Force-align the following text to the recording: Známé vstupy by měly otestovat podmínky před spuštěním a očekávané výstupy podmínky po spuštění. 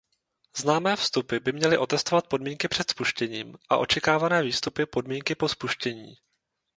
Známé 0.57 0.95
vstupy 0.95 1.37
by 1.39 1.51
měly 1.51 1.77
otestovat 1.77 2.27
podmínky 2.27 2.67
před 2.67 2.89
spuštěním 2.91 3.55
a 3.69 3.77
očekávané 3.77 4.43
výstupy 4.43 4.85
podmínky 4.85 5.35
po 5.35 5.49
spuštění. 5.49 6.13